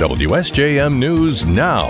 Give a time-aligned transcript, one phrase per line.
[0.00, 1.86] WSJM News Now.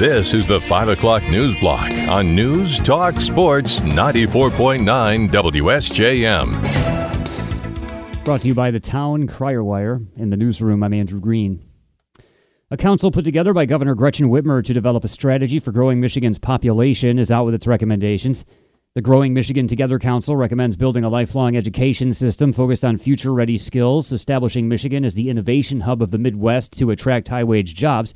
[0.00, 6.52] This is the 5 o'clock news block on News Talk Sports 94.9 WSJM.
[8.24, 10.00] Brought to you by the Town Crier Wire.
[10.16, 11.62] In the newsroom, I'm Andrew Green.
[12.72, 16.40] A council put together by Governor Gretchen Whitmer to develop a strategy for growing Michigan's
[16.40, 18.44] population is out with its recommendations.
[18.94, 23.56] The Growing Michigan Together Council recommends building a lifelong education system focused on future ready
[23.56, 28.12] skills, establishing Michigan as the innovation hub of the Midwest to attract high wage jobs,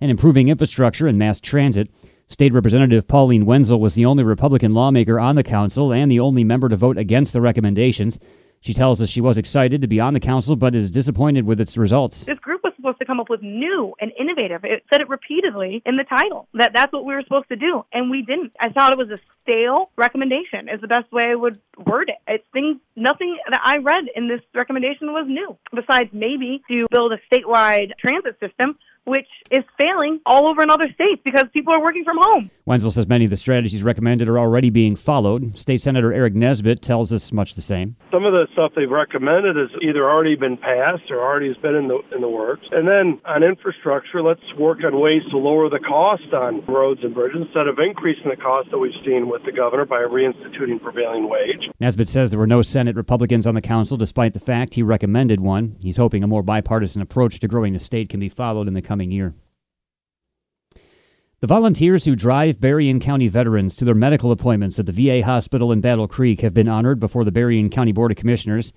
[0.00, 1.90] and improving infrastructure and mass transit.
[2.26, 6.42] State Representative Pauline Wendzel was the only Republican lawmaker on the council and the only
[6.42, 8.18] member to vote against the recommendations.
[8.62, 11.60] She tells us she was excited to be on the council but is disappointed with
[11.60, 12.24] its results.
[12.84, 14.64] Supposed to come up with new and innovative.
[14.64, 17.84] It said it repeatedly in the title that that's what we were supposed to do,
[17.92, 18.52] and we didn't.
[18.60, 20.68] I thought it was a stale recommendation.
[20.68, 22.18] Is the best way I would word it.
[22.28, 25.56] It's things nothing that I read in this recommendation was new.
[25.74, 30.88] Besides maybe to build a statewide transit system which is failing all over in other
[30.94, 32.50] states because people are working from home.
[32.66, 35.58] Wendzel says many of the strategies recommended are already being followed.
[35.58, 37.96] State Senator Aric Nesbitt tells us much the same.
[38.10, 41.74] Some of the stuff they've recommended has either already been passed or already has been
[41.74, 42.66] in the in the works.
[42.72, 47.12] And then on infrastructure, let's work on ways to lower the cost on roads and
[47.12, 51.28] bridges instead of increasing the cost that we've seen with the governor by reinstituting prevailing
[51.28, 51.68] wage.
[51.80, 55.40] Nesbitt says there were no Senate Republicans on the council despite the fact he recommended
[55.40, 55.76] one.
[55.82, 58.82] He's hoping a more bipartisan approach to growing the state can be followed in the
[58.82, 59.34] coming year.
[61.40, 65.72] The volunteers who drive Berrien County veterans to their medical appointments at the VA hospital
[65.72, 68.72] in Battle Creek have been honored before the Berrien County Board of Commissioners.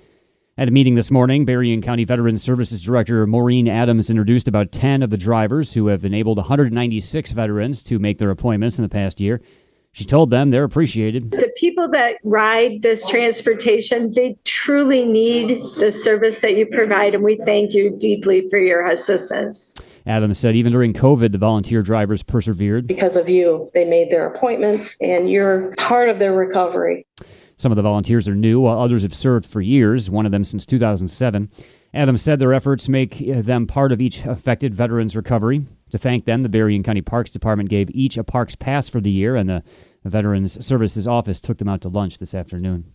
[0.58, 5.04] At a meeting this morning, Berrien County Veterans Services Director Maureen Adams introduced about 10
[5.04, 9.22] of the drivers who have enabled 196 veterans to make their appointments in the past
[9.22, 9.40] year.
[9.94, 11.32] She told them they're appreciated.
[11.32, 17.24] The people that ride this transportation, they truly need the service that you provide, and
[17.24, 19.76] we thank you deeply for your assistance.
[20.08, 22.88] Adams said even during COVID, the volunteer drivers persevered.
[22.88, 27.06] Because of you, they made their appointments, and you're part of their recovery.
[27.58, 30.46] Some of the volunteers are new, while others have served for years, one of them
[30.46, 31.52] since 2007.
[31.94, 35.66] Adams said their efforts make them part of each affected veteran's recovery.
[35.92, 39.12] To thank them, the Berrien County Parks Department gave each a parks pass for the
[39.12, 39.64] year, and the
[40.06, 42.94] Veterans Services Office took them out to lunch this afternoon.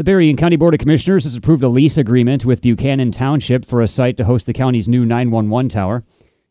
[0.00, 3.82] The Berrien County Board of Commissioners has approved a lease agreement with Buchanan Township for
[3.82, 6.04] a site to host the county's new 911 tower.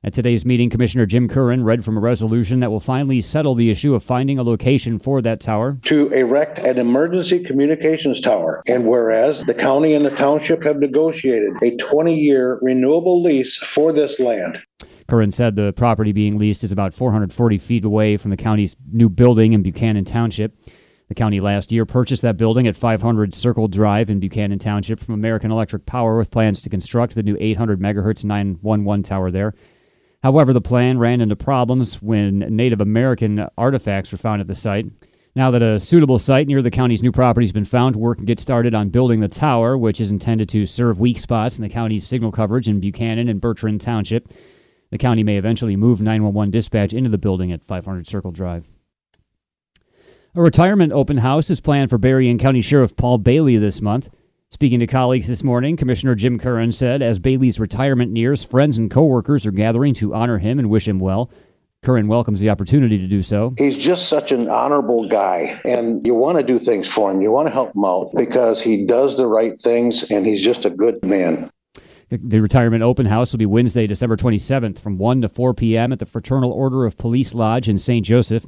[0.03, 3.71] At today's meeting, Commissioner Jim Curran read from a resolution that will finally settle the
[3.71, 5.79] issue of finding a location for that tower.
[5.85, 8.61] To erect an emergency communications tower.
[8.67, 13.91] And whereas the county and the township have negotiated a 20 year renewable lease for
[13.91, 14.61] this land.
[15.07, 19.09] Curran said the property being leased is about 440 feet away from the county's new
[19.09, 20.55] building in Buchanan Township.
[21.09, 25.15] The county last year purchased that building at 500 Circle Drive in Buchanan Township from
[25.15, 29.55] American Electric Power with plans to construct the new 800 megahertz 911 tower there.
[30.21, 34.85] However, the plan ran into problems when Native American artifacts were found at the site.
[35.35, 38.25] Now that a suitable site near the county's new property has been found, work can
[38.25, 41.69] get started on building the tower, which is intended to serve weak spots in the
[41.69, 44.27] county's signal coverage in Buchanan and Bertrand Township.
[44.91, 48.69] The county may eventually move 911 dispatch into the building at 500 Circle Drive.
[50.35, 54.09] A retirement open house is planned for Berrien County Sheriff Paul Bailey this month.
[54.51, 58.91] Speaking to colleagues this morning, Commissioner Jim Curran said as Bailey's retirement nears, friends and
[58.91, 61.31] coworkers are gathering to honor him and wish him well.
[61.81, 63.55] Curran welcomes the opportunity to do so.
[63.57, 67.21] He's just such an honorable guy, and you want to do things for him.
[67.21, 70.63] You want to help him out because he does the right things and he's just
[70.63, 71.49] a good man.
[72.11, 75.91] The retirement open house will be Wednesday, December 27th from 1 to 4 p.m.
[75.91, 78.05] at the Fraternal Order of Police Lodge in St.
[78.05, 78.45] Joseph.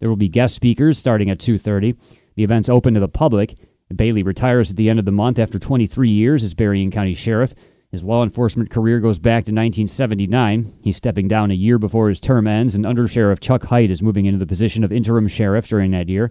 [0.00, 1.94] There will be guest speakers starting at 2:30.
[2.34, 3.54] The event's open to the public.
[3.94, 7.54] Bailey retires at the end of the month after 23 years as Berrien County Sheriff.
[7.90, 10.72] His law enforcement career goes back to 1979.
[10.80, 14.26] He's stepping down a year before his term ends, and Undersheriff Chuck Heit is moving
[14.26, 16.30] into the position of interim sheriff during that year.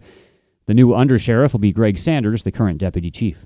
[0.68, 3.46] The new undersheriff will be Greg Sanders, the current deputy chief.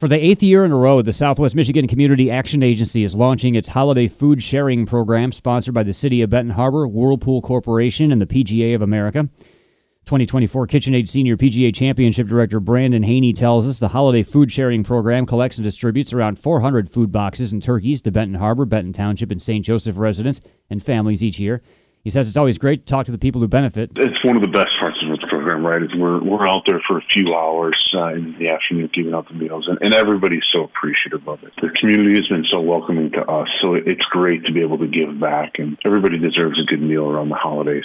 [0.00, 3.54] For the eighth year in a row, the Southwest Michigan Community Action Agency is launching
[3.54, 8.18] its holiday food sharing program sponsored by the City of Benton Harbor, Whirlpool Corporation, and
[8.18, 9.28] the PGA of America.
[10.06, 15.26] 2024 KitchenAid Senior PGA Championship Director Brandon Haney tells us the holiday food sharing program
[15.26, 19.42] collects and distributes around 400 food boxes and turkeys to Benton Harbor, Benton Township, and
[19.42, 19.62] St.
[19.62, 21.60] Joseph residents and families each year.
[22.02, 23.90] He says it's always great to talk to the people who benefit.
[23.96, 25.82] It's one of the best parts of the program, right?
[25.82, 29.28] Is we're we're out there for a few hours uh, in the afternoon giving out
[29.28, 31.52] the meals, and, and everybody's so appreciative of it.
[31.60, 34.86] The community has been so welcoming to us, so it's great to be able to
[34.86, 37.84] give back, and everybody deserves a good meal around the holidays.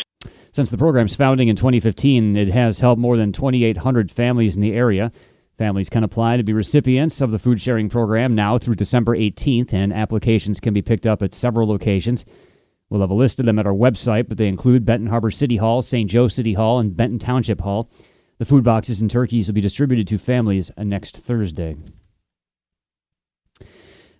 [0.54, 4.74] Since the program's founding in 2015, it has helped more than 2,800 families in the
[4.74, 5.12] area.
[5.58, 9.74] Families can apply to be recipients of the food sharing program now through December 18th,
[9.74, 12.24] and applications can be picked up at several locations.
[12.90, 15.58] We'll have a list of them at our website, but they include Benton Harbor City
[15.58, 16.10] Hall, St.
[16.10, 17.90] Joe City Hall, and Benton Township Hall.
[18.38, 21.78] The food boxes and turkeys will be distributed to families next Thursday.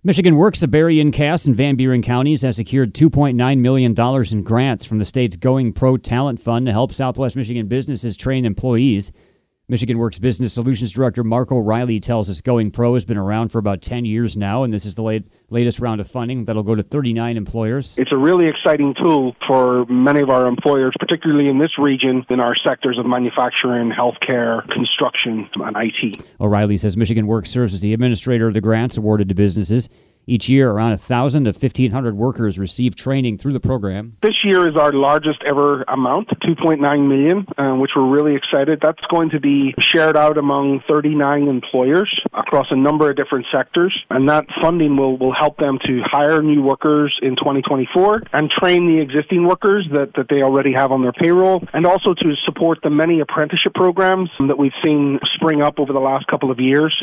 [0.04, 3.96] Michigan Works of Berrien, Cass, and Van Buren counties has secured $2.9 million
[4.32, 8.46] in grants from the state's Going Pro Talent Fund to help Southwest Michigan businesses train
[8.46, 9.12] employees.
[9.68, 13.58] Michigan Works Business Solutions Director Mark O'Reilly tells us Going Pro has been around for
[13.58, 16.76] about 10 years now, and this is the late, latest round of funding that'll go
[16.76, 17.96] to 39 employers.
[17.98, 22.40] It's a really exciting tool for many of our employers, particularly in this region, in
[22.40, 26.24] our sectors of manufacturing, healthcare, construction, and IT.
[26.40, 29.90] O'Reilly says Michigan Works serves as the administrator of the grants awarded to businesses.
[30.28, 34.18] Each year, around 1,000 to 1,500 workers receive training through the program.
[34.22, 38.80] This year is our largest ever amount, 2.9 million, uh, which we're really excited.
[38.82, 43.96] That's going to be shared out among 39 employers across a number of different sectors,
[44.10, 48.88] and that funding will, will help them to hire new workers in 2024 and train
[48.88, 52.80] the existing workers that, that they already have on their payroll, and also to support
[52.84, 56.96] the many apprenticeship programs that we've seen spring up over the last couple of years.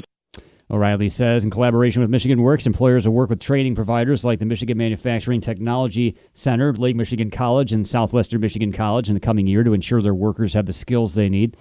[0.73, 4.47] O'Reilly says, in collaboration with Michigan Works, employers will work with training providers like the
[4.47, 9.65] Michigan Manufacturing Technology Center, Lake Michigan College, and Southwestern Michigan College in the coming year
[9.65, 11.59] to ensure their workers have the skills they need.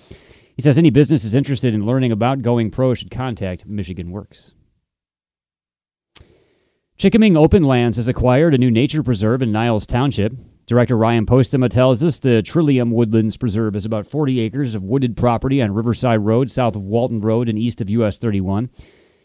[0.56, 4.54] He says any business is interested in learning about Going Pro should contact Michigan Works.
[6.98, 10.34] Chikaming Open Lands has acquired a new nature preserve in Niles Township.
[10.68, 15.18] Director Ryan Postema tells us the Trillium Woodlands Preserve is about 40 acres of wooded
[15.18, 18.70] property on Riverside Road, south of Walton Road and east of US 31.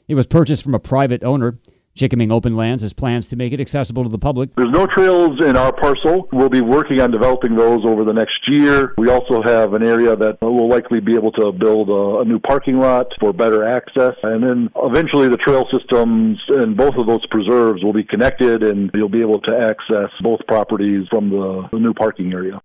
[0.09, 1.59] It was purchased from a private owner.
[1.97, 4.55] Chikaming Open Lands has plans to make it accessible to the public.
[4.55, 6.29] There's no trails in our parcel.
[6.31, 8.95] We'll be working on developing those over the next year.
[8.99, 12.39] We also have an area that will likely be able to build a, a new
[12.39, 14.15] parking lot for better access.
[14.23, 18.91] And then eventually the trail systems in both of those preserves will be connected and
[18.95, 22.61] you'll be able to access both properties from the, the new parking area.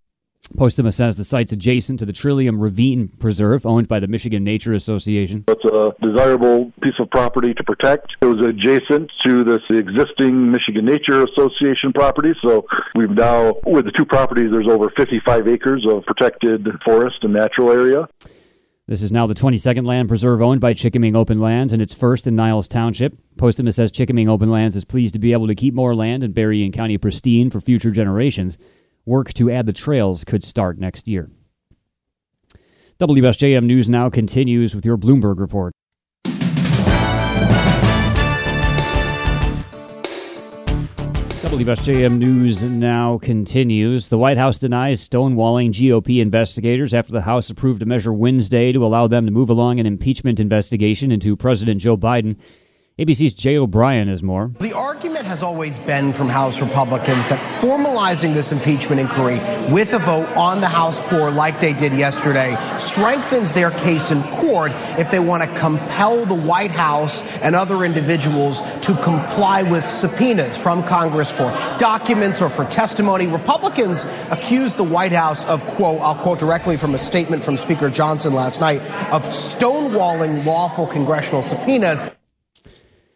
[0.56, 4.74] Postema says the site's adjacent to the Trillium Ravine Preserve, owned by the Michigan Nature
[4.74, 5.46] Association.
[5.48, 8.16] It's a desirable piece of property to protect.
[8.22, 12.66] It was adjacent to this existing Michigan Nature Association property, so
[12.96, 17.72] we've now, with the two properties, there's over 55 acres of protected forest and natural
[17.72, 18.08] area.
[18.88, 22.28] This is now the 22nd land preserve owned by Chikaming Open Lands, and it's first
[22.28, 23.16] in Niles Township.
[23.38, 26.34] Postema says Chikaming Open Lands is pleased to be able to keep more land in
[26.34, 28.58] Berrien County pristine for future generations.
[29.06, 31.32] Work to add the trails could start next year.
[33.00, 35.74] WSJM News now continues with your Bloomberg report.
[41.52, 44.08] WSJM News now continues.
[44.08, 48.86] The White House denies stonewalling GOP investigators after the House approved a measure Wednesday to
[48.86, 52.38] allow them to move along an impeachment investigation into President Joe Biden.
[53.02, 54.52] ABC's Jay O'Brien has more.
[54.60, 59.40] The argument has always been from House Republicans that formalizing this impeachment inquiry
[59.74, 64.22] with a vote on the House floor, like they did yesterday, strengthens their case in
[64.24, 69.84] court if they want to compel the White House and other individuals to comply with
[69.84, 73.26] subpoenas from Congress for documents or for testimony.
[73.26, 77.90] Republicans accused the White House of, quote, I'll quote directly from a statement from Speaker
[77.90, 78.82] Johnson last night,
[79.12, 82.06] of stonewalling lawful congressional subpoenas.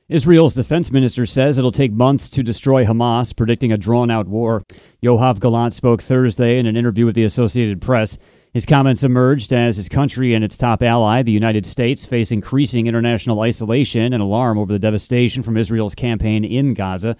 [0.07, 4.63] Israel's defense minister says it'll take months to destroy Hamas, predicting a drawn out war.
[5.01, 8.19] Yoav Gallant spoke Thursday in an interview with the Associated Press.
[8.53, 12.85] His comments emerged as his country and its top ally, the United States, face increasing
[12.85, 17.17] international isolation and alarm over the devastation from Israel's campaign in Gaza.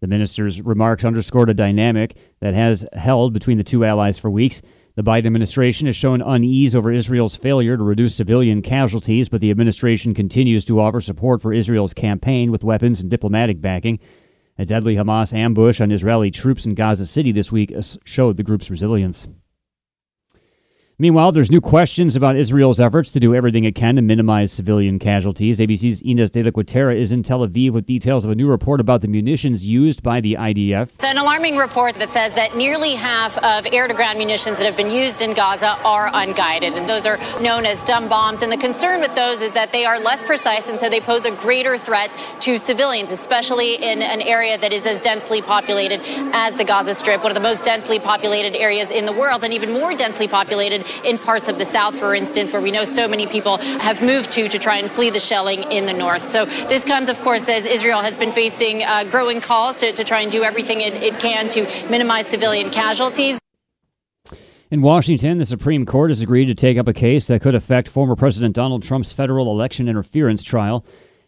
[0.00, 4.62] The minister's remarks underscored a dynamic that has held between the two allies for weeks.
[4.94, 9.50] The Biden administration has shown unease over Israel's failure to reduce civilian casualties, but the
[9.50, 14.00] administration continues to offer support for Israel's campaign with weapons and diplomatic backing.
[14.58, 18.70] A deadly Hamas ambush on Israeli troops in Gaza City this week showed the group's
[18.70, 19.28] resilience.
[20.98, 24.98] Meanwhile, there's new questions about Israel's efforts to do everything it can to minimize civilian
[24.98, 25.58] casualties.
[25.58, 28.78] ABC's Ines de la Cuetara is in Tel Aviv with details of a new report
[28.78, 31.02] about the munitions used by the IDF.
[31.02, 34.76] An alarming report that says that nearly half of air to ground munitions that have
[34.76, 38.42] been used in Gaza are unguided, and those are known as dumb bombs.
[38.42, 41.24] And the concern with those is that they are less precise, and so they pose
[41.24, 46.00] a greater threat to civilians, especially in an area that is as densely populated
[46.34, 49.54] as the Gaza Strip, one of the most densely populated areas in the world, and
[49.54, 53.08] even more densely populated in parts of the south, for instance, where we know so
[53.08, 56.22] many people have moved to to try and flee the shelling in the north.
[56.22, 60.04] So this comes, of course, as Israel has been facing uh, growing calls to, to
[60.04, 63.38] try and do everything it, it can to minimize civilian casualties.
[64.70, 67.88] In Washington, the Supreme Court has agreed to take up a case that could affect
[67.88, 70.82] former President Donald Trump's federal election interference trial.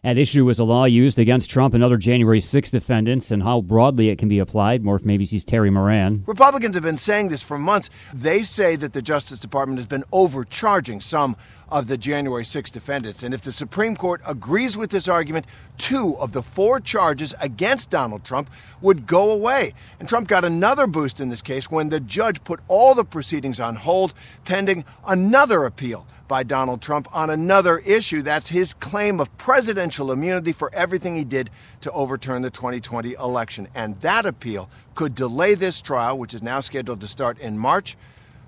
[0.04, 3.62] At issue is a law used against Trump and other January 6 defendants and how
[3.62, 4.84] broadly it can be applied.
[4.84, 6.24] More from ABC's Terry Moran.
[6.26, 7.88] Republicans have been saying this for months.
[8.12, 11.36] They say that the Justice Department has been overcharging some
[11.74, 13.24] of the January 6 defendants.
[13.24, 15.44] And if the Supreme Court agrees with this argument,
[15.76, 18.48] two of the four charges against Donald Trump
[18.80, 19.74] would go away.
[19.98, 23.58] And Trump got another boost in this case when the judge put all the proceedings
[23.58, 24.14] on hold
[24.44, 28.22] pending another appeal by Donald Trump on another issue.
[28.22, 31.50] That's his claim of presidential immunity for everything he did
[31.80, 33.66] to overturn the 2020 election.
[33.74, 37.96] And that appeal could delay this trial, which is now scheduled to start in March,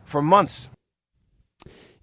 [0.04, 0.70] for months.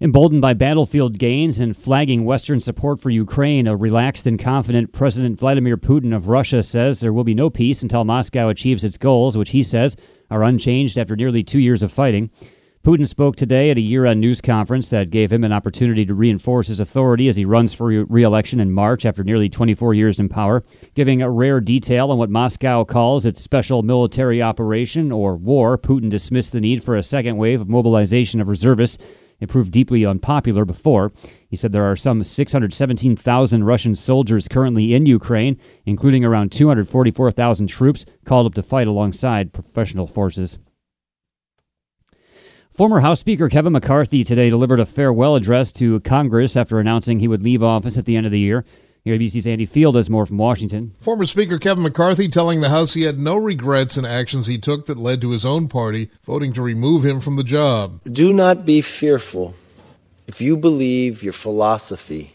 [0.00, 5.38] Emboldened by battlefield gains and flagging Western support for Ukraine, a relaxed and confident President
[5.38, 9.38] Vladimir Putin of Russia says there will be no peace until Moscow achieves its goals,
[9.38, 9.96] which he says
[10.32, 12.28] are unchanged after nearly two years of fighting.
[12.82, 16.12] Putin spoke today at a year end news conference that gave him an opportunity to
[16.12, 20.18] reinforce his authority as he runs for re election in March after nearly 24 years
[20.18, 25.36] in power, giving a rare detail on what Moscow calls its special military operation or
[25.36, 25.78] war.
[25.78, 28.98] Putin dismissed the need for a second wave of mobilization of reservists.
[29.40, 31.12] It proved deeply unpopular before.
[31.48, 38.04] He said there are some 617,000 Russian soldiers currently in Ukraine, including around 244,000 troops
[38.24, 40.58] called up to fight alongside professional forces.
[42.70, 47.28] Former House Speaker Kevin McCarthy today delivered a farewell address to Congress after announcing he
[47.28, 48.64] would leave office at the end of the year.
[49.04, 50.94] Here, ABC's Andy Field has more from Washington.
[50.98, 54.86] Former Speaker Kevin McCarthy telling the House he had no regrets in actions he took
[54.86, 58.00] that led to his own party voting to remove him from the job.
[58.04, 59.54] Do not be fearful
[60.26, 62.32] if you believe your philosophy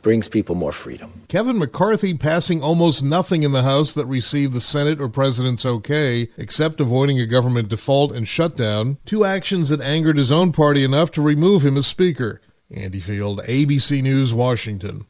[0.00, 1.24] brings people more freedom.
[1.28, 6.30] Kevin McCarthy passing almost nothing in the House that received the Senate or President's okay,
[6.38, 11.10] except avoiding a government default and shutdown, two actions that angered his own party enough
[11.10, 12.40] to remove him as Speaker.
[12.70, 15.04] Andy Field, ABC News, Washington.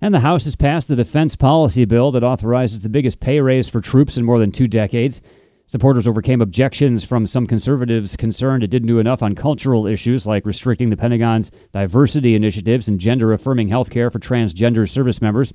[0.00, 3.68] And the House has passed the defense policy bill that authorizes the biggest pay raise
[3.68, 5.20] for troops in more than two decades.
[5.66, 10.46] Supporters overcame objections from some conservatives concerned it didn't do enough on cultural issues like
[10.46, 15.52] restricting the Pentagon's diversity initiatives and gender affirming health care for transgender service members.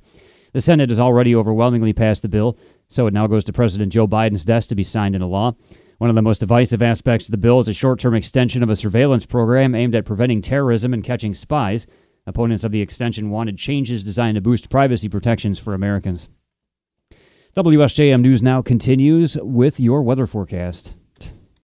[0.52, 4.06] The Senate has already overwhelmingly passed the bill, so it now goes to President Joe
[4.06, 5.54] Biden's desk to be signed into law.
[5.98, 8.68] One of the most divisive aspects of the bill is a short term extension of
[8.68, 11.86] a surveillance program aimed at preventing terrorism and catching spies.
[12.26, 16.28] Opponents of the extension wanted changes designed to boost privacy protections for Americans.
[17.54, 20.94] WSJM News now continues with your weather forecast.